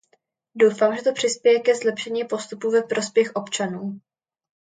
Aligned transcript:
Doufám, 0.55 0.95
že 0.95 1.01
to 1.03 1.13
přispěje 1.13 1.59
ke 1.59 1.75
zlepšení 1.75 2.23
postupů 2.25 2.71
ve 2.71 2.83
prospěch 2.83 3.31
občanů. 3.35 4.01